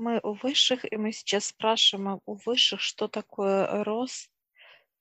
[0.00, 4.30] Мы у высших, и мы сейчас спрашиваем у высших, что такое рост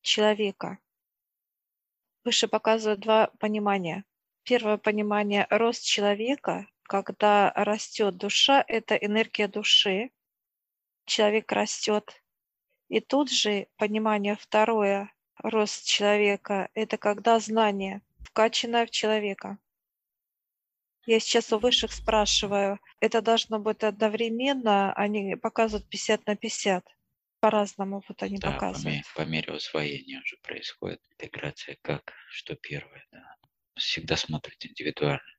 [0.02, 0.78] человека.
[2.26, 4.04] Выше показывают два понимания.
[4.44, 10.12] Первое понимание– рост человека, когда растет душа, это энергия души.
[11.05, 12.21] Человек растет.
[12.89, 19.59] И тут же понимание второе– рост человека– это когда знание вкачанное в человека.
[21.10, 26.85] Я сейчас у высших спрашиваю, это должно быть одновременно, они показывают 50 на 50.
[27.40, 28.85] По-разному вот они Да, по показывают.
[28.85, 33.35] мере, по мере усвоения уже происходит интеграция, как, что первое, да.
[33.76, 35.34] Всегда смотрят индивидуально.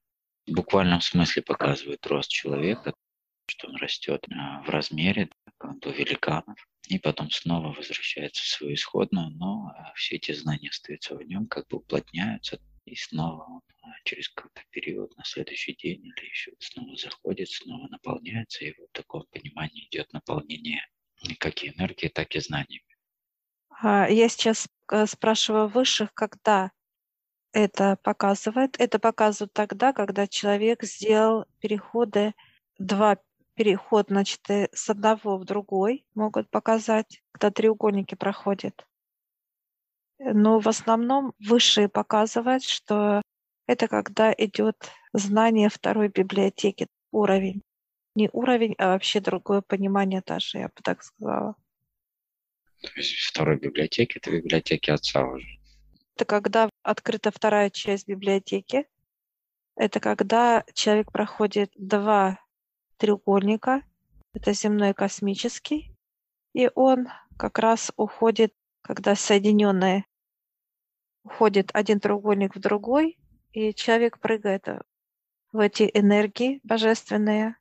[0.49, 2.93] В буквальном смысле показывает рост человека,
[3.47, 5.29] что он растет а, в размере
[5.61, 11.15] до великанов, и потом снова возвращается в свою исходную, но а, все эти знания остаются
[11.15, 14.29] в нем, как бы уплотняются, и снова он а, через
[14.71, 19.87] период на следующий день или еще снова заходит, снова наполняется, и вот в таком понимании
[19.87, 20.81] идет наполнение
[21.39, 22.97] как и энергии, так и знаниями.
[23.69, 26.71] А, Я сейчас э, спрашиваю высших, когда
[27.53, 28.77] это показывает.
[28.79, 32.35] Это показывает тогда, когда человек сделал переходы,
[32.79, 33.19] два
[33.55, 38.87] перехода, значит, э, с одного в другой могут показать, когда треугольники проходят.
[40.19, 43.23] Но в основном высшие показывают, что
[43.71, 47.63] это когда идет знание второй библиотеки, уровень.
[48.17, 51.55] Не уровень, а вообще другое понимание даже, я бы так сказала.
[52.83, 55.47] То есть второй библиотеки– это библиотеки отца уже.
[56.17, 58.89] Это когда открыта вторая часть библиотеки.
[59.77, 62.41] Это когда человек проходит два
[62.97, 63.85] треугольника.
[64.35, 65.95] Это земной и космический.
[66.55, 67.07] И он
[67.39, 68.53] как раз уходит,
[68.83, 70.07] когда соединенные
[71.23, 73.20] уходит один треугольник в другой,
[73.53, 74.67] и человек прыгает
[75.53, 77.57] в эти энергии божественные.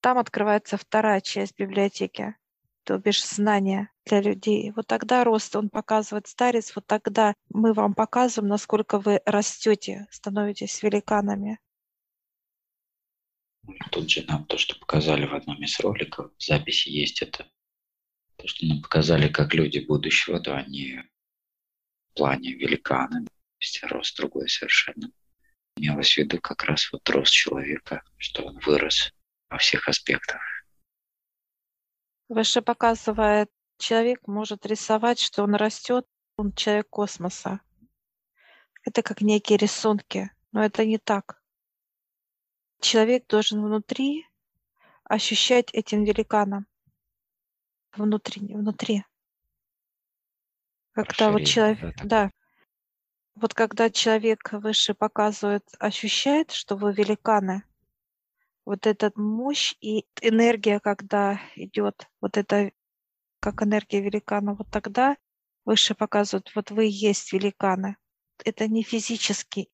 [0.00, 2.36] Там открывается вторая часть библиотеки,
[2.84, 4.72] то бишь знания для людей.
[4.74, 10.82] Вот тогда рост, он показывает старец, вот тогда мы вам показываем, насколько вы растете, становитесь
[10.82, 11.58] великанами.
[13.90, 17.46] Тут же нам то, что показали в одном из роликов, в записи есть это,
[18.36, 20.98] то, что нам показали, как люди будущего, да, они
[22.08, 25.10] в плане великаны, то есть рост другой совершенно.
[25.76, 29.12] Имелось в виду как раз вот рост человека, что он вырос
[29.48, 30.40] во всех аспектах.
[32.28, 36.06] Выше показывает, человек может рисовать, что он растет,
[36.36, 37.60] он человек космоса.
[38.84, 41.42] Это как некие рисунки, но это не так.
[42.80, 44.26] Человек должен внутри
[45.04, 46.66] ощущать этим великаном.
[47.92, 49.04] Внутренне, внутри.
[50.92, 52.06] Когда вот человек, да, так.
[52.06, 52.30] да,
[53.34, 57.62] вот когда человек выше показывает, ощущает, что вы великаны,
[58.64, 62.72] вот эта мощь и энергия, когда идет, вот это
[63.40, 65.16] как энергия великана, вот тогда
[65.64, 67.96] выше показывают, вот вы и есть великаны.
[68.44, 69.68] Это не физически,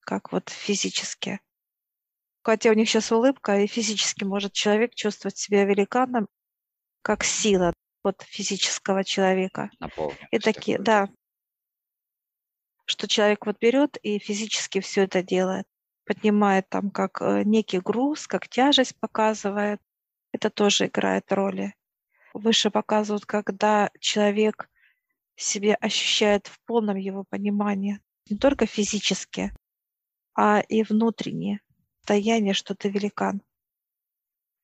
[0.00, 1.40] как вот физически.
[2.42, 6.26] Хотя у них сейчас улыбка, и физически может человек чувствовать себя великаном,
[7.02, 9.70] как сила вот физического человека.
[9.78, 10.84] Наполненность И такие, такой.
[10.84, 11.08] да,
[12.90, 15.64] что человек вот берет и физически все это делает,
[16.04, 19.80] поднимает там как э, некий груз, как тяжесть показывает.
[20.32, 21.74] Это тоже играет роли.
[22.34, 24.68] Выше показывают, когда человек
[25.36, 29.52] себя ощущает в полном его понимании, не только физически,
[30.34, 31.60] а и внутреннее
[32.00, 33.40] состояние, что ты великан.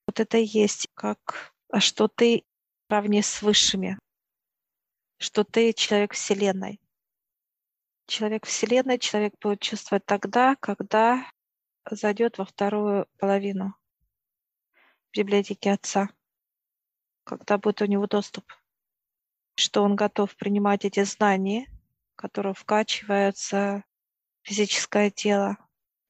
[0.09, 2.42] Вот это и есть как, а что ты
[2.88, 4.00] равне с высшими,
[5.19, 6.81] что ты человек Вселенной.
[8.06, 11.28] Человек Вселенной человек будет чувствовать тогда, когда
[11.91, 13.75] зайдет во вторую половину
[15.12, 16.11] библиотеки Отца,
[17.25, 18.45] когда будет у него доступ,
[19.56, 21.66] что он готов принимать эти знания,
[22.15, 23.83] которые вкачиваются
[24.43, 25.56] в физическое тело.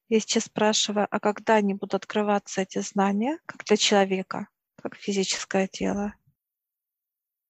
[0.08, 4.48] Я сейчас спрашиваю, а когда они будут открываться, эти знания, как для человека,
[4.82, 6.14] как физическое тело?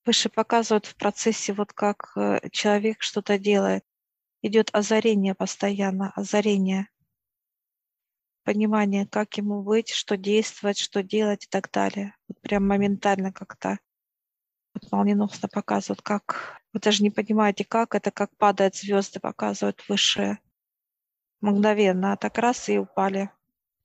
[0.04, 3.84] Выше показывают в процессе, вот как э, человек что-то делает.
[4.46, 6.88] Идет озарение постоянно, озарение.
[8.44, 12.14] Понимание, как ему быть, что действовать, что делать и так далее.
[12.28, 13.80] Вот прям моментально как-то.
[14.72, 16.62] Вот молниеносно показывают, как...
[16.72, 20.38] Вы даже не понимаете, как это, как падают звезды, показывают высшие.
[21.40, 23.30] Мгновенно, а так раз и упали.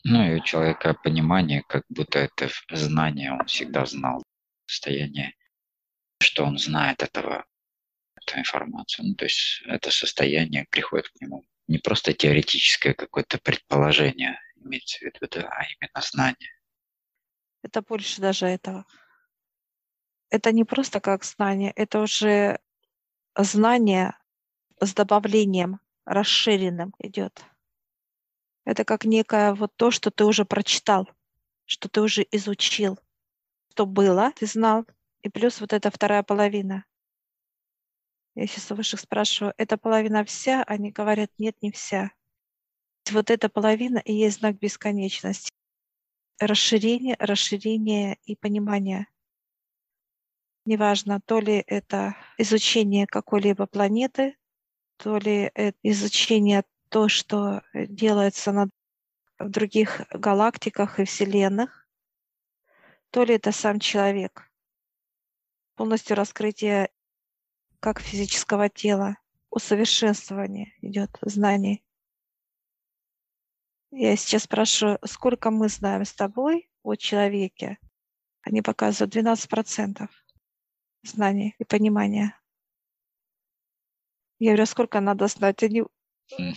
[0.04, 4.22] Ну и у человека понимание, как будто это знание, он всегда знал
[4.68, 5.34] состояние,
[6.22, 7.46] что он знает этого,
[8.26, 9.08] эту информацию.
[9.08, 15.02] Ну, то есть это состояние приходит к нему не просто теоретическое какое-то предположение, имеется в
[15.04, 16.50] виду, да, а именно знание.
[17.64, 18.86] Это больше даже этого.
[20.30, 22.60] Это не просто как знание, это уже
[23.36, 24.18] знание
[24.80, 27.46] с добавлением расширенным идет.
[28.66, 31.10] Это как некое вот то, что ты уже прочитал,
[31.66, 33.00] что ты уже изучил,
[33.72, 34.86] что было, ты знал,
[35.22, 36.86] и плюс вот эта вторая половина.
[38.36, 40.64] Я сейчас у высших спрашиваю, эта половина вся?
[40.64, 42.12] Они говорят, нет, не вся.
[43.12, 45.52] Вот эта половина и есть знак бесконечности.
[46.40, 49.08] Расширение, расширение и понимание.
[50.66, 54.38] Неважно, то ли это изучение какой-либо планеты,
[54.98, 58.70] то ли это изучение то, что делается на,
[59.40, 61.88] в других галактиках и вселенных,
[63.10, 64.50] то ли это сам человек.
[65.76, 66.92] Полностью раскрытие
[67.82, 69.18] как физического тела,
[69.50, 71.84] усовершенствование идет знаний.
[73.92, 77.80] Я сейчас спрашиваю, сколько мы знаем с тобой о человеке?
[78.44, 80.10] Они показывают 12%
[81.04, 82.40] знаний и понимания.
[84.40, 85.62] Я говорю, «А сколько надо знать?
[85.64, 85.84] Они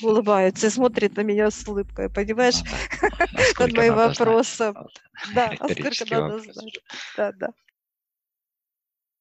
[0.03, 2.63] улыбаются и смотрят на меня с улыбкой, понимаешь?
[3.59, 4.77] Над моим вопросом.
[5.35, 6.81] Да, а сколько надо знать?
[7.17, 7.49] Да, да.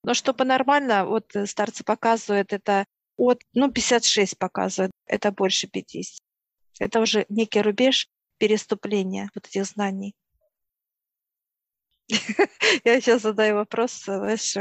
[0.03, 2.85] Но чтобы нормально, вот э, старцы показывают, это
[3.15, 6.19] от, ну, 56 показывают, это больше 50.
[6.79, 8.07] Это уже некий рубеж
[8.37, 10.15] переступления вот этих знаний.
[12.83, 14.57] Я сейчас задаю вопрос, знаешь,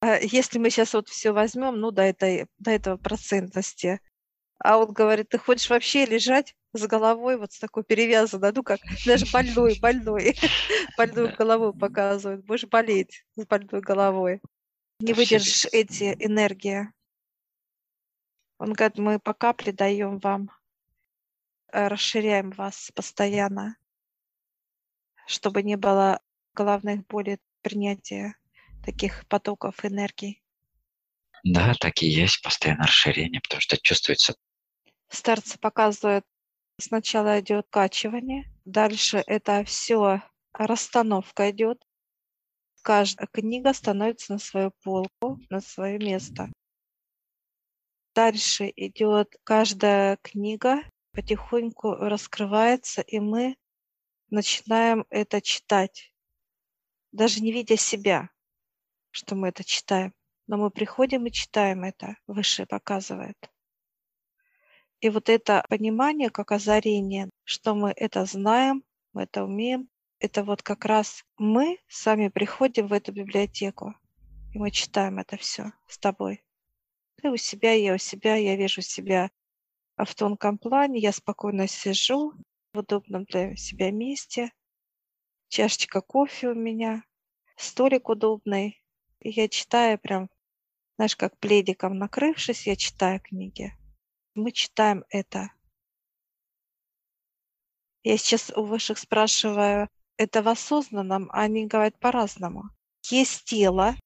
[0.00, 4.00] а если мы сейчас вот все возьмем, ну, до, этой, до этого процентности,
[4.58, 8.80] а он говорит, ты хочешь вообще лежать с головой вот с такой перевязанной, ну как,
[9.04, 10.36] даже больной, больной,
[10.96, 14.40] больную голову показывают, будешь болеть с больной головой.
[15.00, 16.90] Не выдержишь эти энергии.
[18.58, 20.50] Он говорит, мы по капле даем вам,
[21.72, 23.76] э, расширяем вас постоянно,
[25.26, 26.20] чтобы не было
[26.54, 28.36] головных болей принятия
[28.84, 30.42] таких потоков энергии.
[31.44, 34.34] Да, так и есть, постоянное расширение, потому что чувствуется.
[35.08, 36.24] Старцы показывают,
[36.78, 41.82] сначала идет качивание, дальше это все расстановка идет.
[42.82, 46.52] Каждая книга становится на свою полку, на свое место.
[48.14, 50.82] Дальше идет каждая книга,
[51.12, 53.56] потихоньку раскрывается, и мы
[54.30, 56.12] начинаем это читать,
[57.12, 58.30] даже не видя себя
[59.16, 60.12] что мы это читаем.
[60.46, 63.36] Но мы приходим и читаем это, Высшее показывает.
[65.06, 68.82] И вот это понимание, как озарение, что мы это знаем,
[69.12, 69.88] мы это умеем,
[70.18, 73.94] это вот как раз мы сами приходим в эту библиотеку,
[74.52, 76.44] и мы читаем это все с тобой.
[77.22, 79.30] Ты у себя, я у себя, я вижу себя
[79.96, 82.32] в тонком плане, я спокойно сижу
[82.72, 84.50] в удобном для себя месте,
[85.46, 87.04] чашечка кофе у меня,
[87.56, 88.82] столик удобный,
[89.20, 90.30] и я читаю прям,
[90.96, 93.72] знаешь, как пледиком накрывшись, я читаю книги.
[94.36, 95.50] Мы читаем это.
[98.04, 99.88] Я сейчас у высших спрашиваю,
[100.18, 102.64] это в осознанном, а они говорят по-разному.
[103.04, 103.96] Есть тело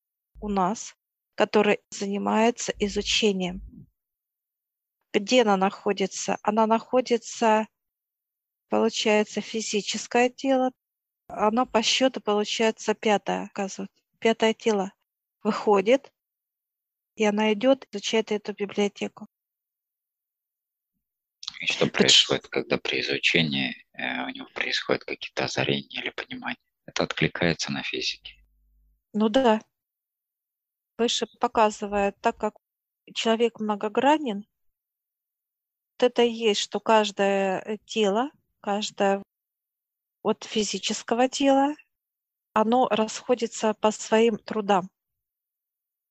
[0.40, 0.94] у нас,
[1.34, 3.60] которое занимается изучением.
[5.12, 6.38] Где она находится?
[6.42, 7.66] Она находится,
[8.68, 10.70] получается, физическое тело.
[11.26, 14.92] Оно по счету получается пятое, оказывается, пятое тело
[15.42, 16.12] выходит,
[17.16, 19.26] и она идет, изучает эту библиотеку.
[21.60, 26.56] И что происходит, когда при изучении э, у него происходят какие-то озарения или понимания?
[26.86, 28.32] Это откликается на физике.
[29.12, 29.60] Ну да.
[30.96, 32.54] Выше показывает, так как
[33.14, 34.46] человек многогранен,
[35.98, 39.22] вот это и есть, что каждое э, тело, каждое
[40.22, 41.74] от физического тела,
[42.54, 44.88] оно расходится по своим трудам.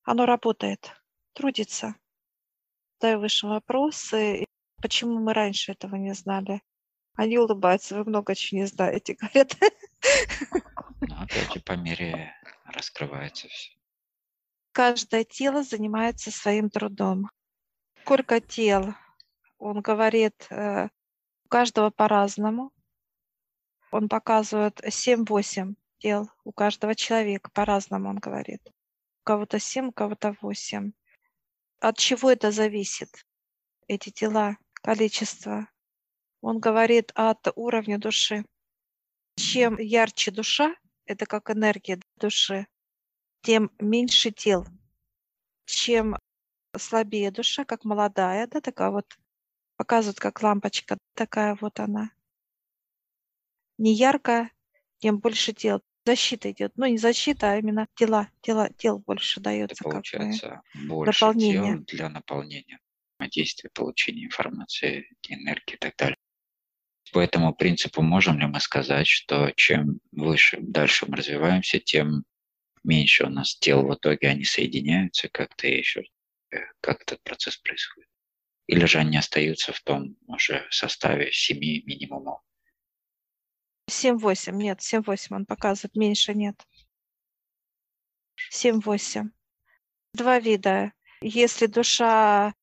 [0.04, 0.92] Оно работает,
[1.34, 1.96] трудится.
[3.02, 4.46] Задаю выше вопросы,
[4.82, 6.62] почему мы раньше этого не знали.
[7.16, 9.56] Они улыбаются, вы много чего не знаете, говорят.
[11.02, 12.34] Ну, опять же, по мере
[12.66, 13.72] раскрывается все.
[14.72, 17.30] Каждое тело занимается своим трудом.
[18.02, 18.94] Сколько тел?
[19.58, 20.86] Он говорит, э,
[21.46, 22.72] у каждого по-разному.
[23.92, 28.62] Он показывает 7-8 тел у каждого человека, по-разному он говорит
[29.30, 30.92] кого-то 7, у кого-то 8.
[31.82, 33.28] От чего это зависит,
[33.88, 35.68] эти тела, количество?
[36.42, 38.46] Он говорит от уровня души.
[39.36, 42.68] Чем ярче душа, это как энергия души,
[43.42, 44.66] тем меньше тел.
[45.66, 46.18] Чем
[46.78, 49.06] слабее душа, как молодая, да, такая вот,
[49.78, 52.12] показывают как лампочка, такая вот она.
[53.78, 54.52] Не яркая,
[54.98, 55.82] тем больше тел.
[56.06, 56.74] Защита идет.
[56.76, 59.76] Ну, не защита, а именно тела, тела, тел больше дается.
[59.76, 61.76] Это получается как бы, больше дополнение.
[61.76, 62.80] тел для наполнения
[63.30, 66.18] действия, получения информации, энергии и так далее.
[67.12, 72.24] По этому принципу можем ли мы сказать, что чем выше, дальше мы развиваемся, тем
[72.84, 76.04] меньше у нас тел в итоге, они соединяются как-то еще,
[76.52, 78.10] э, как этот процесс происходит?
[78.68, 82.42] Или же они остаются в том уже составе семи минимумов?
[83.90, 86.56] 7-8, нет, 7-8 он показывает, меньше нет.
[88.52, 89.30] 7-8.
[90.14, 90.94] Два вида.
[91.22, 92.54] Если душа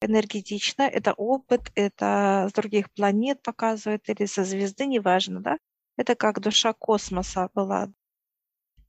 [0.00, 5.58] энергетична, это опыт, это с других планет показывает или со звезды, неважно, да?
[5.96, 7.88] Это как душа космоса была.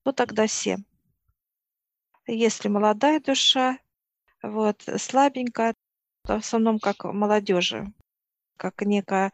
[0.05, 0.83] Ну, тогда 7.
[2.27, 3.79] Если молодая душа,
[4.41, 5.73] вот, слабенькая,
[6.23, 7.85] то в основном как молодежи,
[8.57, 9.31] как некая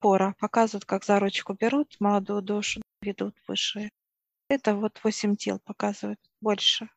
[0.00, 3.90] пора, показывают, как за ручку берут молодую душу, ведут выше.
[4.48, 6.88] Это вот восемь тел показывают, больше.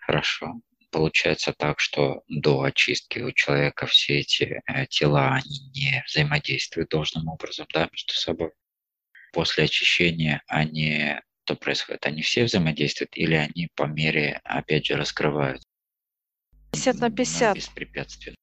[0.00, 0.60] Хорошо.
[0.90, 7.28] Получается так, что до очистки у человека все эти э, тела, они не взаимодействуют должным
[7.28, 8.50] образом, да, между собой.
[9.32, 15.66] После очищения они, что происходит, они все взаимодействуют или они по мере, опять же, раскрываются?
[16.72, 17.56] 50 на 50.
[17.56, 18.36] Беспрепятственно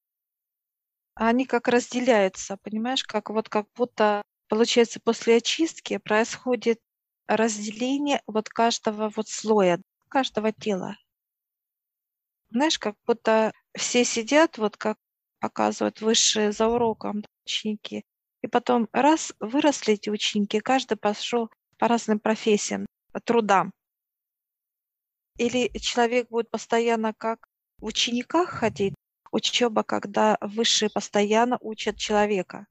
[1.20, 6.80] они как разделяются, понимаешь, как вот как будто, получается, после очистки происходит
[7.28, 10.96] разделение вот каждого вот слоя, каждого тела.
[12.50, 14.98] Знаешь, как будто все сидят, вот как
[15.40, 18.04] показывают высшие за уроком ученики,
[18.42, 22.86] и потом раз выросли эти ученики, каждый пошел по разным профессиям,
[23.26, 23.72] трудам.
[25.38, 27.48] Или человек будет постоянно как
[27.80, 28.96] в учениках ходить,
[29.32, 32.66] учеба, когда высшие постоянно учат человека,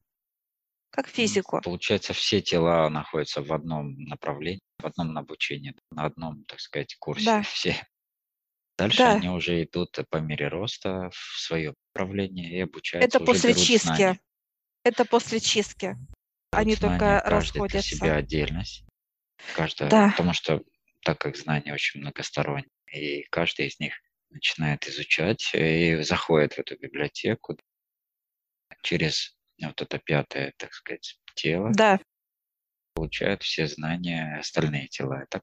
[0.90, 1.61] как физику.
[1.62, 7.25] Получается, все тела находятся в одном направлении, в одном обучении, на одном, так сказать, курсе.
[7.25, 7.42] Да.
[7.42, 7.76] Все.
[8.78, 9.12] Дальше да.
[9.14, 13.18] они уже идут по мере роста в свое направление и обучаются.
[13.18, 13.87] Это после чистки.
[13.87, 14.21] Знания.
[14.85, 15.87] Это после чистки.
[15.87, 16.09] Берут
[16.50, 17.88] они знания, только расходятся.
[17.88, 18.85] Для себя отдельность.
[19.54, 20.11] Каждая, да.
[20.11, 20.62] Потому что
[21.02, 23.95] так как знания очень многосторонние, и каждый из них
[24.30, 27.56] начинает изучать и заходит в эту библиотеку
[28.83, 31.73] через вот это пятое, так сказать, тело.
[31.75, 31.99] Да.
[32.95, 35.26] Получает все знания остальные тела.
[35.30, 35.42] Так?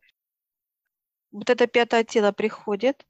[1.31, 3.05] Вот это пятое тело приходит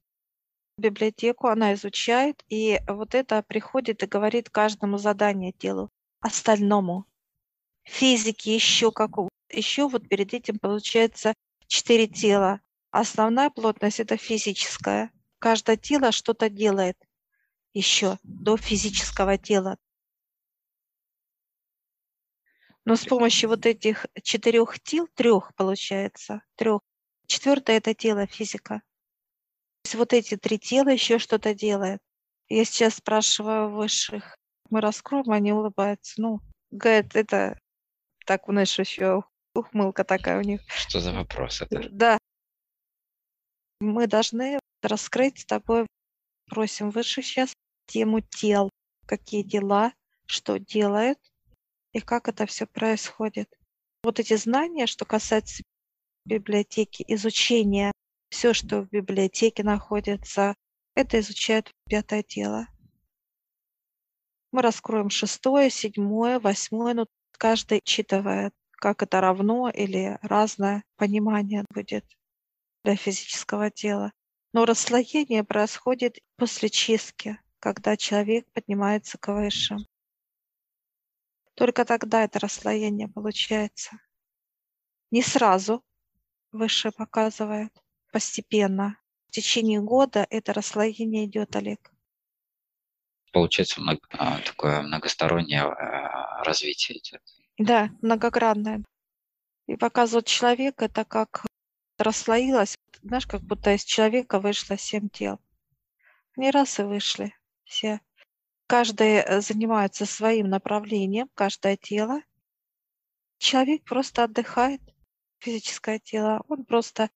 [0.76, 5.90] библиотеку, она изучает, и вот это приходит и говорит каждому задание телу,
[6.20, 7.06] остальному.
[7.84, 9.10] Физики еще как
[9.50, 11.34] еще вот перед этим получается
[11.66, 12.60] четыре тела.
[12.90, 16.96] Основная плотность это физическая, каждое тело что-то делает
[17.72, 19.76] еще до физического тела.
[22.84, 26.82] Но с помощью вот этих четырех тел, трех получается, трех,
[27.26, 28.82] четвертое это тело физика.
[29.84, 32.00] Есть вот эти три тела еще что-то делают.
[32.48, 34.36] Я сейчас спрашиваю высших,
[34.70, 36.20] мы раскроем, они улыбаются.
[36.20, 37.58] Ну, говорят, это
[38.26, 39.24] так, знаешь, еще
[39.54, 40.62] ухмылка такая у них.
[40.68, 41.88] Что за вопрос это?
[41.90, 42.18] Да.
[43.80, 45.86] Мы должны раскрыть с тобой,
[46.46, 47.52] просим выше сейчас,
[47.86, 48.70] тему тел,
[49.06, 49.92] какие дела,
[50.26, 51.18] что делает
[51.92, 53.48] и как это все происходит.
[54.02, 55.62] Вот эти знания, что касается
[56.24, 57.92] библиотеки, изучения,
[58.34, 60.56] все, что в библиотеке находится,
[60.96, 62.66] это изучает пятое тело.
[64.50, 72.04] Мы раскроем шестое, седьмое, восьмое, но каждый читывает, как это равно или разное понимание будет
[72.82, 74.10] для физического тела.
[74.52, 79.86] Но расслоение происходит после чистки, когда человек поднимается к высшим.
[81.54, 83.96] Только тогда это расслоение получается.
[85.12, 85.84] Не сразу
[86.50, 87.83] выше показывает,
[88.14, 88.96] постепенно.
[89.26, 91.90] В течение года это расслоение идет, Олег.
[93.32, 97.20] Получается много, а, такое многостороннее а, развитие идет.
[97.58, 98.84] Да, многогранное.
[99.66, 101.44] И показывает человек это как
[101.98, 105.40] расслоилась, знаешь, как будто из человека вышло семь тел.
[106.36, 108.00] Не раз и вышли все.
[108.68, 112.22] Каждый э, занимается своим направлением, каждое тело.
[113.38, 114.80] Человек просто отдыхает,
[115.40, 116.44] физическое тело.
[116.46, 117.10] Он просто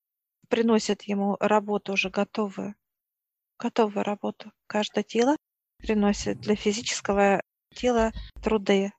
[0.48, 2.74] приносит ему работу уже готовую.
[3.58, 4.52] Готовую работу.
[4.66, 5.36] Каждое тело
[5.78, 7.42] приносит для физического
[7.74, 8.12] тела
[8.42, 8.92] труды.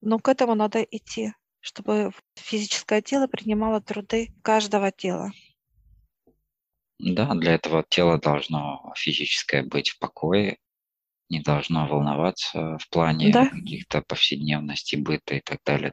[0.00, 5.32] Но к этому надо идти чтобы физическое тело принимало труды каждого тела.
[6.98, 10.58] Да, для этого тело должно физическое быть в покое,
[11.28, 13.50] не должно волноваться в плане да.
[13.50, 15.92] каких-то повседневности, быта и так далее.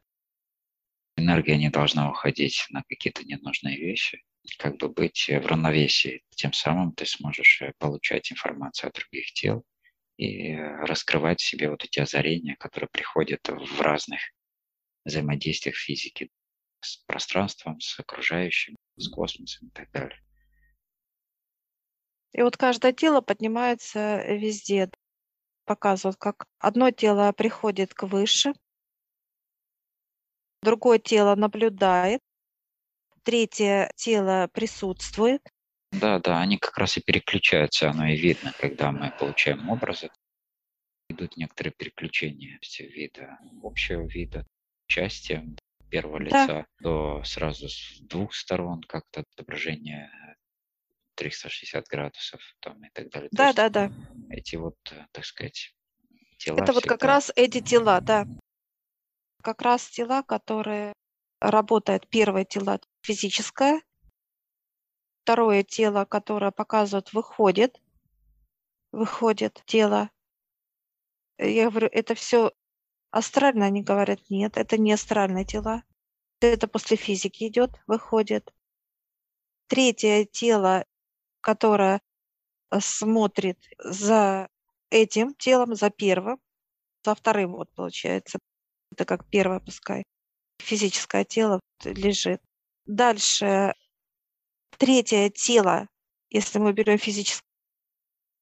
[1.15, 4.23] Энергия не должна уходить на какие-то ненужные вещи,
[4.57, 6.23] как бы быть в равновесии.
[6.35, 9.63] Тем самым ты сможешь э, получать информацию от других тел
[10.17, 14.21] и раскрывать в себе вот эти озарения, которые приходят в разных
[15.03, 16.29] взаимодействиях физики
[16.81, 20.21] с пространством, с окружающим, с космосом и так далее.
[22.33, 24.89] И вот каждое тело поднимается везде,
[25.65, 28.53] показывают, как одно тело приходит к выше,
[30.65, 32.19] другое тело наблюдает,
[33.23, 35.41] третье тело присутствует.
[35.91, 40.09] Да, да, они как раз и переключаются, оно и видно, когда мы получаем образы.
[41.09, 44.45] Идут некоторые переключения вида, общего вида,
[44.87, 45.41] части
[45.89, 46.25] первого да.
[46.25, 50.09] лица до сразу с двух сторон как-то отображение
[51.15, 53.29] 360 градусов там и так далее.
[53.31, 53.91] Да, да, да.
[54.29, 55.73] Эти вот, э, так сказать,
[56.37, 56.61] тела.
[56.61, 58.25] Это вот как раз эти тела, да.
[59.45, 60.91] Как раз тела, которые
[61.39, 62.09] работают.
[62.09, 63.83] Первое тело физическое,
[65.21, 67.79] второе тело, которое показывает, выходит,
[68.91, 70.09] выходит тело.
[71.37, 72.53] Я говорю, это все
[73.11, 75.83] астрально, они говорят, нет, это не астральные тела.
[76.41, 78.51] Это после физики идет, выходит.
[79.67, 80.85] Третье тело,
[81.41, 82.01] которое
[82.71, 84.49] э, смотрит за
[84.89, 86.39] этим телом, за первым,
[87.03, 88.39] за вторым вот получается.
[88.95, 90.05] Это как первое пускай.
[90.59, 92.41] Физическое тело лежит.
[92.85, 93.73] Дальше
[94.77, 95.87] третье тело,
[96.29, 97.45] если мы берем физическое,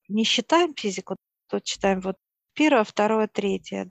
[0.08, 1.16] не считаем физику,
[1.48, 2.16] то считаем вот
[2.54, 3.90] первое, второе, третье.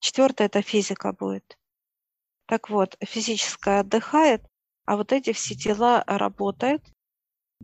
[0.00, 1.56] Четвертое– это физика будет.
[2.46, 4.44] Так вот, физическое отдыхает,
[4.86, 6.82] а вот эти все тела работают.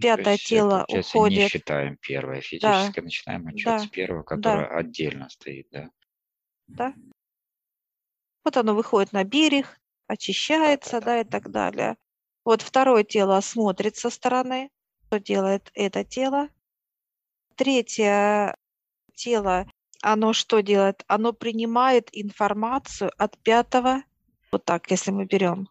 [0.00, 1.38] Пятое есть, тело уходит.
[1.38, 3.02] Не считаем первое физическое, да.
[3.02, 3.79] начинаем отчет да.
[3.81, 4.76] с первого, которое да.
[4.76, 5.91] отдельно стоит, да.
[6.69, 6.95] Да.
[8.45, 11.97] Вот оно выходит на берег, очищается, да, и так далее.
[12.45, 14.71] Вот второе тело смотрит со стороны,
[15.07, 16.49] что делает это тело.
[17.57, 18.57] Третье
[19.15, 19.67] тело
[20.02, 21.05] оно что делает?
[21.07, 24.02] Оно принимает информацию от пятого,
[24.50, 25.69] вот так, если мы берем.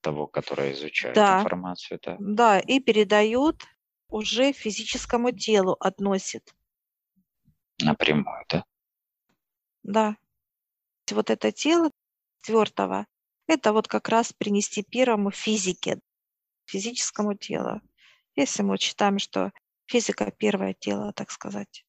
[0.00, 1.40] Того, который изучает да.
[1.40, 2.16] информацию, да.
[2.18, 3.62] Да, и передает
[4.08, 6.54] уже физическому телу, относит.
[7.80, 8.64] Напрямую, да?
[9.82, 10.16] Да.
[11.10, 11.90] Вот это тело
[12.42, 13.06] четвертого,
[13.46, 16.00] это вот как раз принести первому физике,
[16.66, 17.80] физическому телу.
[18.36, 19.52] Если мы считаем, что
[19.86, 21.84] физика первое тело, так сказать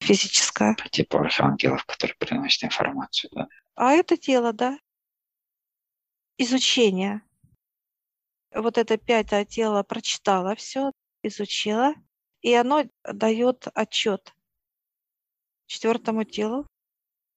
[0.00, 0.74] физическое.
[0.74, 3.48] По типу архангелов, которые приносят информацию, да?
[3.74, 4.78] А это тело, да.
[6.38, 7.22] Изучение.
[8.54, 11.94] Вот это пятое тело прочитало все, изучило,
[12.40, 14.34] и оно дает отчет
[15.66, 16.66] четвертому телу.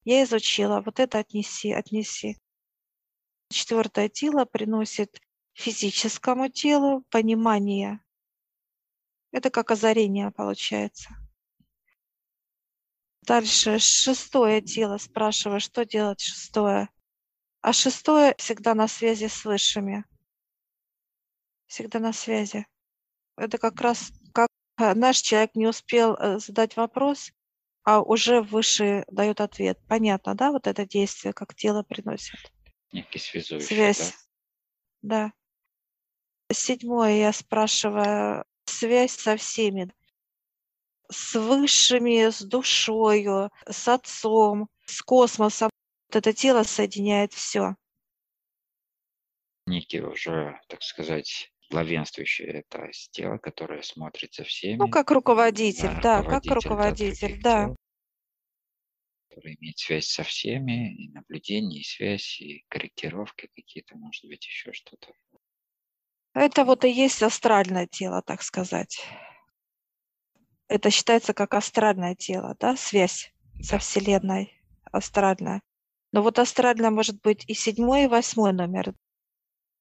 [0.10, 2.36] Я изучила, вот это отнеси, отнеси.
[3.52, 5.22] Четвертое тело приносит
[5.54, 8.00] физическому телу понимание.
[9.32, 11.12] Это как озарение получается.
[13.22, 16.90] Дальше шестое тело, спрашиваю, что делать шестое?
[17.62, 20.06] А шестое всегда на связи с высшими.
[21.68, 22.66] Всегда на связи.
[23.38, 27.32] Это как раз как э, наш человек не успел э, задать вопрос,
[27.90, 29.80] а уже выше дает ответ.
[29.88, 32.38] Понятно, да, вот это действие, как тело приносит?
[32.92, 34.14] Некий связующий, Связь.
[35.02, 35.34] Да?
[36.50, 36.54] да.
[36.54, 39.92] Седьмое я спрашиваю, связь со всеми
[41.12, 45.72] с высшими, с душою, с отцом, с космосом.
[46.10, 47.76] Вот это тело соединяет все.
[49.66, 54.78] Некий уже, так сказать, главенствующее это тело, которое смотрит за всеми.
[54.78, 57.66] Ну, как руководитель, да, да как руководитель, да.
[57.66, 57.76] Тел,
[59.30, 64.74] который имеет связь со всеми, и наблюдение, и связь, и корректировки какие-то, может быть, еще
[64.74, 65.14] что-то.
[66.34, 69.04] Это вот и есть астральное тело, так сказать
[70.70, 74.54] это считается как астральное тело, да, связь со Вселенной
[74.92, 75.62] астральная.
[76.12, 78.94] Но вот астральная может быть и седьмой, и восьмой номер.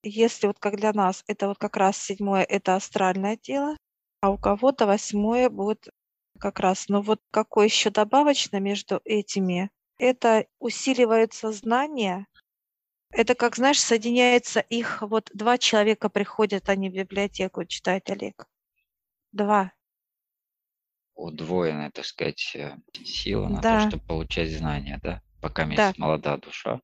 [0.02, 3.76] Если вот как для нас это вот как раз седьмое, это астральное тело,
[4.20, 5.88] а у кого-то восьмое будет
[6.38, 6.88] как раз.
[6.88, 12.26] Но вот какое еще добавочно между этими, это усиливает сознание.
[13.10, 18.46] Это как, знаешь, соединяется их, вот два человека приходят, они в библиотеку читают, Олег.
[19.32, 19.72] Два
[21.18, 25.20] удвоенная, так сказать, э, сила на то, чтобы получать знания, да?
[25.42, 25.92] Пока Да.
[25.98, 26.80] молода душа.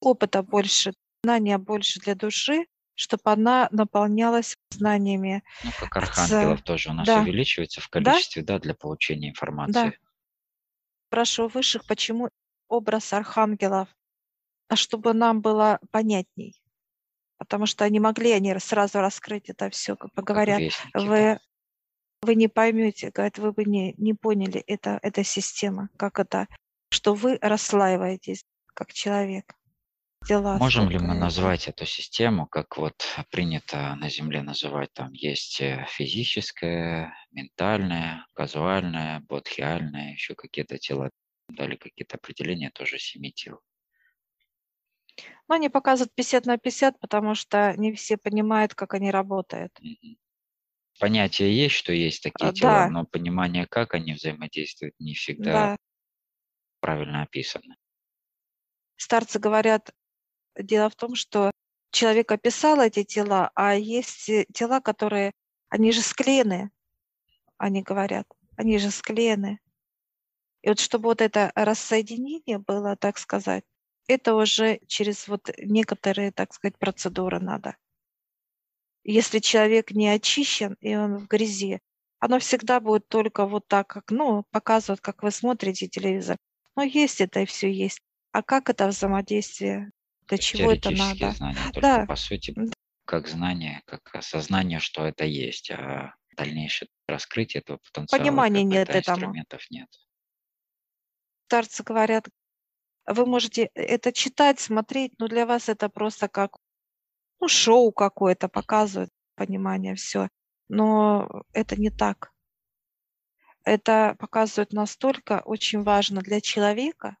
[0.00, 5.42] Опыта больше, знания больше для души, чтобы она наполнялась знаниями.
[5.64, 7.20] Ну, как архангелов тоже у нас Да.
[7.22, 9.30] увеличивается в Да, количестве, да, для получения да.
[9.30, 9.98] информации.
[11.08, 12.30] Спрашиваю высших, почему
[12.68, 13.88] образ архангелов
[14.70, 16.62] а чтобы нам было понятней.
[17.38, 20.62] Потому что они могли, они сразу раскрыть это все, как бы говорят,
[20.94, 21.40] вы,
[22.22, 26.46] вы не поймете, говорят, вы бы не, не поняли, это, это система, как это,
[26.90, 29.52] что вы расслаиваетесь как человек.
[30.26, 32.94] Дела Можем ли мы назвать эту систему, как вот
[33.30, 41.10] принято на Земле называть, там есть э, физическое, ментальное, казуальное, бодхиальное, еще какие-то тела,
[41.48, 43.60] дали какие-то определения тоже семи тел.
[45.48, 49.72] Ну, они показывают 50 на 50, потому что не все понимают, как они работают.
[51.00, 52.90] Понятие есть, что есть такие а, тела, да.
[52.90, 55.76] но понимание, как они взаимодействуют, не всегда да.
[56.80, 57.74] правильно описано.
[58.96, 59.94] Старцы говорят,
[60.58, 61.50] дело в том, что
[61.90, 65.32] человек описал эти тела, а есть э, тела, которые,
[65.68, 66.70] они же склеены,
[67.58, 69.60] они говорят, они же склеены.
[70.62, 73.64] И вот чтобы вот это рассоединение было, так сказать,
[74.06, 77.76] это уже через вот некоторые, так сказать, процедуры надо.
[79.04, 81.80] Если человек не очищен, и он в грязи,
[82.18, 86.36] оно всегда будет только вот так, как, ну, показывают, как вы смотрите телевизор.
[86.76, 88.00] Ну, есть это и все есть.
[88.32, 89.90] А как это взаимодействие?
[90.30, 91.32] Для чего это надо?
[91.32, 92.06] знания, только да.
[92.06, 92.54] по сути,
[93.04, 98.22] как знание, как осознание, что это есть, а дальнейшее раскрытие этого потенциала.
[98.22, 99.16] Понимания нет этому.
[99.16, 99.88] Инструментов нет.
[101.46, 102.28] Старцы говорят,
[103.06, 106.56] вы можете это читать, смотреть, но для вас это просто как
[107.40, 110.28] ну, шоу какое-то, показывает понимание, все.
[110.68, 112.32] Но это не так.
[113.64, 117.16] Это показывает настолько очень важно для человека,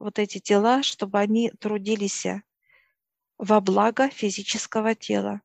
[0.00, 2.26] вот эти дела, чтобы они трудились
[3.38, 5.40] во благо физического тела.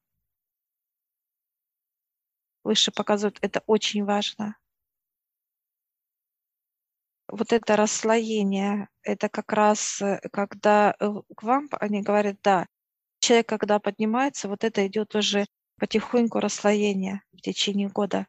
[2.64, 4.58] Выше показывают, это очень важно
[7.28, 12.68] вот это расслоение, это как раз э, когда э, к вам они говорят, да,
[13.20, 15.46] человек, когда поднимается, вот это идет уже
[15.78, 18.28] потихоньку расслоение в течение года.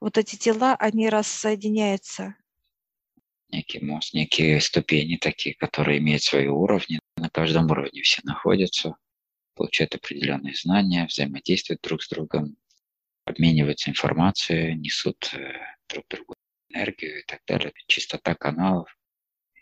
[0.00, 2.36] Вот эти тела, они рассоединяются.
[3.54, 6.98] Некий мост, некие ступени такие, которые имеют свои уровни.
[7.16, 8.96] На каждом уровне все находятся,
[9.54, 12.56] получают определенные знания, взаимодействуют друг с другом,
[13.24, 15.52] обмениваются информацией, несут э,
[15.88, 16.34] друг другу
[16.68, 18.92] энергию и так далее, чистота каналов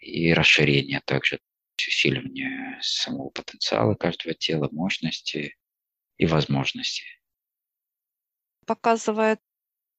[0.00, 1.38] и расширение также,
[1.76, 5.54] усиливание самого потенциала каждого тела, мощности
[6.16, 7.20] и возможностей.
[8.66, 9.40] Показывает,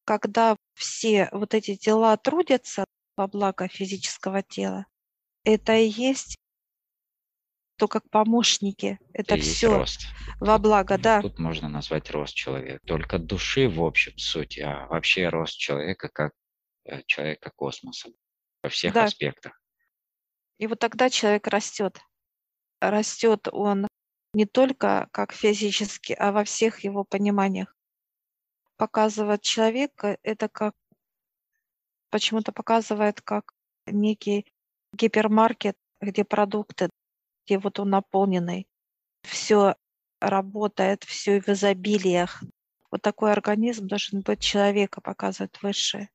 [0.04, 4.86] когда все вот эти дела трудятся во благо физического тела,
[5.44, 6.38] это и есть
[7.78, 9.00] то как помощники.
[9.14, 10.06] Это, это все рост.
[10.40, 11.22] во благо, тут, да.
[11.22, 12.80] Тут можно назвать рост человека.
[12.86, 16.34] Только души в общем сути, а вообще рост человека как
[16.86, 18.10] Э, человека космоса
[18.62, 19.06] во всех да.
[19.06, 19.60] аспектах.
[20.58, 22.00] И вот тогда человек растет.
[22.82, 23.88] Растет он
[24.34, 27.74] не только как физически, а во всех его пониманиях.
[28.76, 30.74] Показывает человека, это как
[32.14, 33.56] почему-то показывает как
[33.88, 34.46] некий
[34.94, 36.92] гипермаркет, где продукты,
[37.44, 38.68] где вот он наполненный,
[39.24, 39.76] все
[40.22, 42.44] работает, все в изобилиях.
[42.92, 46.12] Вот такой организм должен быть человека, показывает высшее.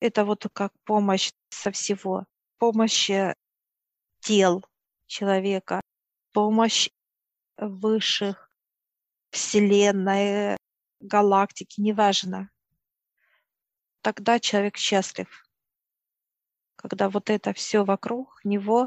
[0.00, 2.26] Это вот как помощь со всего.
[2.58, 3.36] Помощь э,
[4.18, 4.64] тел
[5.06, 5.80] человека,
[6.32, 6.90] помощь
[7.56, 8.50] высших,
[9.30, 10.56] Вселенной,
[10.98, 12.50] галактики, неважно.
[14.04, 15.28] Тогда человек счастлив.
[16.76, 18.86] Когда вот это все вокруг него,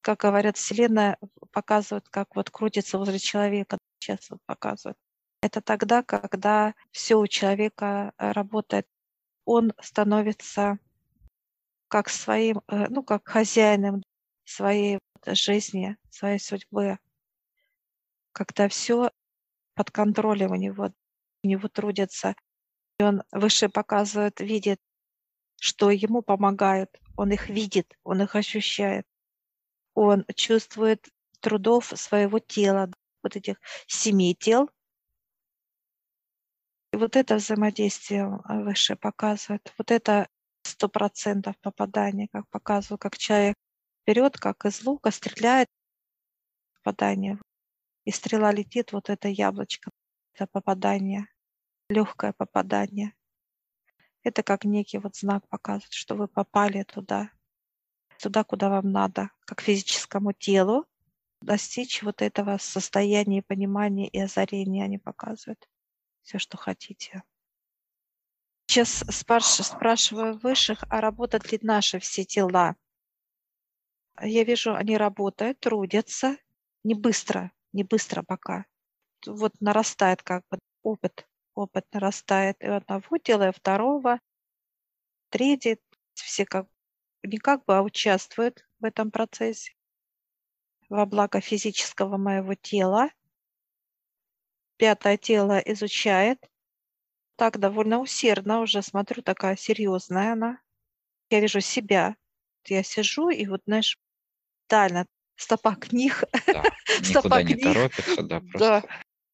[0.00, 1.18] как говорят, Вселенная
[1.50, 4.96] показывает, как вот крутится возле человека, сейчас вот показывает.
[5.42, 8.86] Это тогда, когда все у человека э, работает
[9.44, 10.78] он становится
[11.88, 14.02] как своим, э, ну, как хозяином
[14.46, 16.98] своей жизни, своей судьбы,
[18.32, 19.10] когда все
[19.74, 20.90] под контролем у него,
[21.42, 22.34] у него трудится.
[23.00, 24.80] Он выше показывает, видит,
[25.60, 29.06] что ему помогают, он их видит, он их ощущает.
[29.94, 31.08] Он чувствует
[31.40, 32.90] трудов своего тела,
[33.22, 34.70] вот этих семи тел,
[36.94, 39.74] и вот это взаимодействие а, выше показывает.
[39.76, 40.28] Вот это
[40.62, 43.56] сто процентов попадание, как показываю, как человек
[44.02, 45.68] вперед, как из лука стреляет
[46.76, 47.40] попадание.
[48.04, 49.90] И стрела летит, вот это яблочко,
[50.34, 51.26] это попадание,
[51.88, 53.14] легкое попадание.
[54.22, 57.30] Это как некий вот знак показывает, что вы попали туда,
[58.18, 60.86] туда, куда вам надо, как физическому телу,
[61.42, 65.68] достичь вот этого состояния понимания и озарения они показывают
[66.22, 67.22] все, что хотите.
[68.66, 72.76] Сейчас спрашиваю высших, а работают ли наши все тела?
[74.20, 76.38] Я вижу, они работают, трудятся.
[76.82, 78.64] Не быстро, не быстро пока.
[79.26, 82.56] Вот нарастает как бы опыт, опыт нарастает.
[82.60, 84.20] И одного дела, и второго,
[85.30, 85.78] третий.
[86.14, 86.66] Все как
[87.22, 89.74] не как бы, а участвуют в этом процессе
[90.88, 93.10] во благо физического моего тела.
[94.76, 96.38] Пятое тело изучает.
[97.36, 100.60] Так довольно усердно уже смотрю, такая серьезная она.
[101.30, 102.16] Я вижу себя.
[102.66, 103.98] Я сижу и вот, знаешь,
[104.68, 106.24] тайно стопа книг.
[106.46, 106.62] Да,
[107.02, 107.74] стопа не книг.
[107.74, 108.58] торопится, да, просто.
[108.58, 108.84] Да,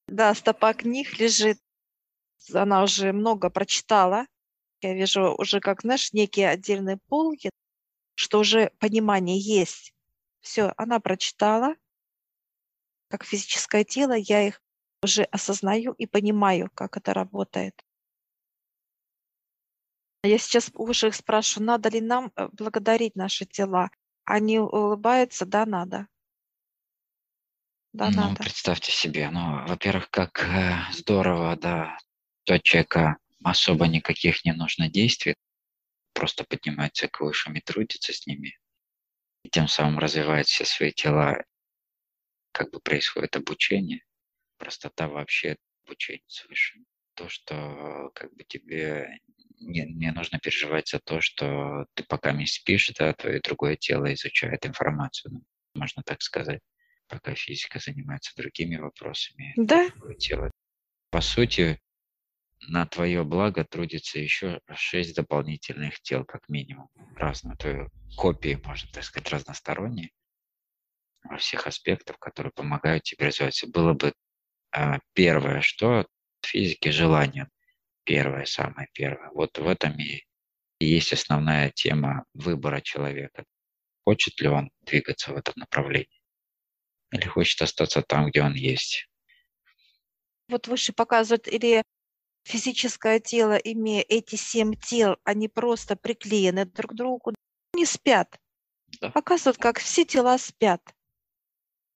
[0.08, 1.58] да, стопа книг лежит.
[2.52, 4.26] Она уже много прочитала.
[4.80, 7.50] Я вижу уже, как, знаешь, некие отдельные полки,
[8.14, 9.92] что уже понимание есть.
[10.40, 11.76] Все, она прочитала,
[13.08, 14.62] как физическое тело, я их
[15.02, 17.84] уже осознаю и понимаю, как это работает.
[20.22, 23.90] Я сейчас уже их спрашиваю, надо ли нам э, благодарить наши тела.
[24.24, 26.08] Они улыбаются, да, надо.
[27.92, 28.42] Да, ну, надо.
[28.42, 31.98] представьте себе, ну, во-первых, как э, здорово, да,
[32.44, 35.34] тот человека особо никаких не нужно действий,
[36.12, 38.58] просто поднимается к высшим и трудится с ними,
[39.44, 41.44] и тем самым развивает все свои тела,
[42.52, 44.04] как бы происходит обучение,
[44.58, 46.80] простота вообще обучения свыше.
[47.14, 49.20] То, что как бы тебе
[49.60, 54.12] не, не нужно переживать за то, что ты пока не спишь, да, твое другое тело
[54.14, 56.60] изучает информацию, ну, можно так сказать,
[57.08, 59.52] пока физика занимается другими вопросами.
[59.56, 59.90] Да.
[60.18, 60.50] Тело.
[61.10, 61.80] По сути,
[62.68, 69.04] на твое благо трудится еще шесть дополнительных тел, как минимум, разные, то копии, можно так
[69.04, 70.10] сказать, разносторонние
[71.24, 73.66] во всех аспектах, которые помогают тебе развиваться.
[73.66, 74.12] Было бы
[74.74, 76.06] э, первое, что
[76.40, 77.48] в физике желание,
[78.04, 79.30] первое, самое первое.
[79.30, 80.24] Вот в этом и
[80.78, 83.44] есть основная тема выбора человека.
[84.04, 86.20] Хочет ли он двигаться в этом направлении
[87.12, 89.08] или хочет остаться там, где он есть.
[90.48, 91.82] Вот выше показывают или
[92.44, 97.34] физическое тело, имея эти семь тел, они просто приклеены друг к другу,
[97.74, 98.38] не спят.
[99.00, 99.10] Да.
[99.10, 100.82] Показывают, как все тела спят.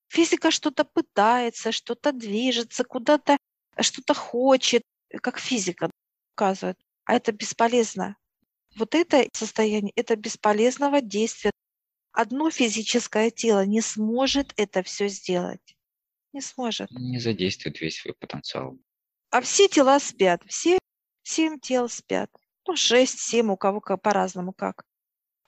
[0.09, 3.37] Физика что-то пытается, что-то движется, куда-то
[3.81, 4.83] что-то хочет,
[5.23, 5.91] как физика
[6.35, 6.79] показывает.
[7.05, 8.17] А это бесполезно.
[8.77, 11.51] Вот это состояние, это бесполезного действия.
[12.13, 15.77] Одно физическое тело не сможет это все сделать.
[16.33, 16.91] Не сможет.
[16.91, 18.79] Не задействует весь свой потенциал.
[19.35, 20.79] А все тела спят, все
[21.25, 22.31] семь тел спят.
[22.69, 24.85] Ну, шесть, семь, у кого как по-разному как.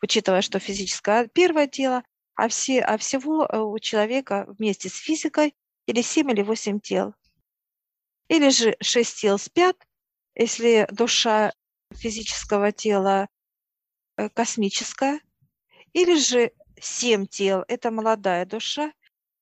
[0.02, 2.02] Учитывая, что физическое первое тело,
[2.34, 5.54] а, все, а всего э, у человека вместе с физикой
[5.86, 7.14] или семь или восемь тел.
[8.26, 9.76] Или же шесть тел спят,
[10.34, 11.52] если душа
[11.92, 13.28] физического тела
[14.16, 15.20] э, космическая,
[15.92, 18.92] или же семь тел– это молодая душа,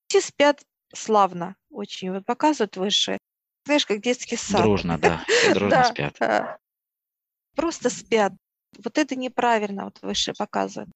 [0.09, 2.13] все спят славно очень.
[2.13, 3.17] Вот показывают выше
[3.65, 4.63] знаешь, как детский сад.
[4.63, 5.25] Дружно, да.
[5.55, 6.19] Дружно спят.
[7.55, 8.33] Просто спят.
[8.83, 10.91] Вот это неправильно, вот выше показывают.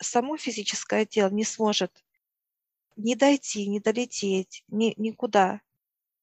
[0.00, 2.02] Само физическое тело не сможет
[2.96, 5.60] не дойти, не долететь, ни, никуда.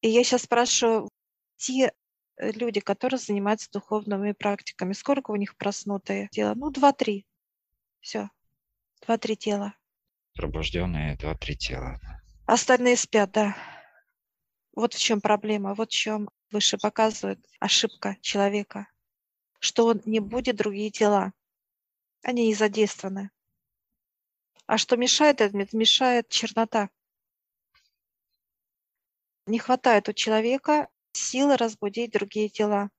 [0.02, 1.10] И я сейчас спрашиваю,
[1.58, 1.94] те
[2.38, 6.54] э, люди, которые занимаются духовными практиками, сколько у них проснутые тела?
[6.56, 7.26] Ну, два-три.
[8.00, 8.30] Все.
[9.06, 9.74] Два-три тела.
[10.36, 12.00] Пробужденные два-три тела.
[12.46, 13.56] Остальные спят, да.
[14.78, 18.88] Вот в чем проблема, вот в чем выше показывает ошибка человека,
[19.58, 21.34] что он не будет другие тела.
[22.22, 23.32] Они не задействованы.
[24.68, 25.58] А что мешает это?
[25.76, 26.92] Мешает чернота.
[29.48, 32.92] Не хватает у человека силы разбудить другие тела.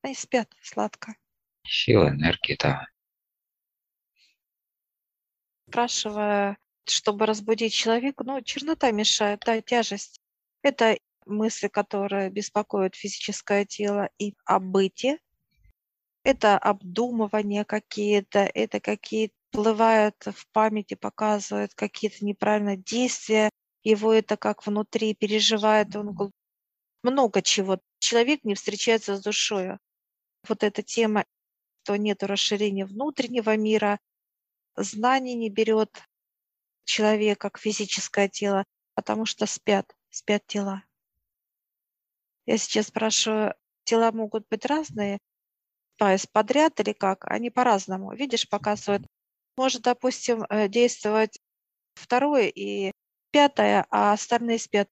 [0.00, 1.14] Они спят сладко.
[1.64, 2.86] Сила, энергия, да.
[5.68, 6.56] Спрашивая,
[6.86, 10.21] чтобы разбудить человека, ну, чернота мешает, да, тяжесть.
[10.62, 10.96] Это
[11.26, 15.18] мысли, которые беспокоят физическое тело и о быте.
[16.24, 23.50] Это обдумывания какие-то, это какие-то всплывают в памяти, показывают какие-то неправильные действия.
[23.84, 26.32] Его это как внутри переживает, он
[27.02, 27.78] много чего.
[27.98, 29.76] Человек не встречается с душой.
[30.48, 31.24] Вот эта тема,
[31.82, 33.98] что нет расширения внутреннего мира,
[34.76, 36.02] знаний не берет
[36.84, 40.84] человек как физическое тело, потому что спят спят тела.
[42.46, 45.18] Я сейчас спрашиваю, тела могут быть разные,
[45.98, 47.24] пояс подряд или как?
[47.26, 48.14] Они по-разному.
[48.14, 49.06] Видишь, показывают.
[49.56, 51.38] Может, допустим, э, действовать
[51.94, 52.92] второе и
[53.30, 54.88] пятое, а остальные спят.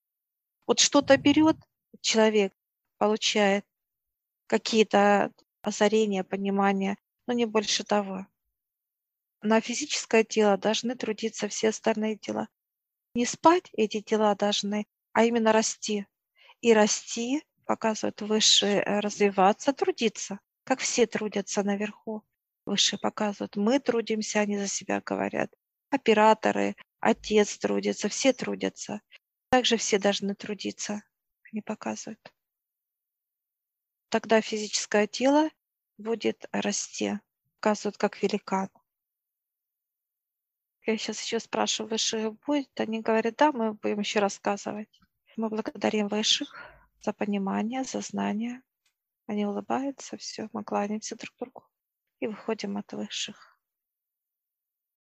[0.66, 1.56] Вот что-то берет
[2.00, 2.52] человек,
[2.98, 3.64] получает
[4.46, 8.26] какие-то озарения, понимания, но не больше того.
[9.42, 12.48] на физическое тело должны трудиться все остальные тела.
[13.14, 14.86] Не спать эти тела должны,
[15.20, 16.06] а именно расти.
[16.62, 22.24] И расти, показывают высшие, э, развиваться, трудиться, как все трудятся наверху.
[22.64, 25.52] Высшие показывают, мы трудимся, они за себя говорят.
[25.90, 29.02] Операторы, отец трудится, все трудятся.
[29.50, 31.02] Также все должны трудиться,
[31.52, 32.32] они показывают.
[34.08, 35.50] Тогда физическое тело
[35.98, 37.18] будет расти,
[37.56, 38.70] показывают как великан.
[40.86, 42.80] Я сейчас еще спрашиваю, высших будет?
[42.80, 44.88] Они говорят, да, мы будем еще рассказывать.
[45.40, 46.54] Мы благодарим высших
[47.00, 48.60] за понимание, за знание.
[49.26, 51.64] Они улыбаются, все, мы кланяемся друг другу
[52.18, 53.49] и выходим от высших.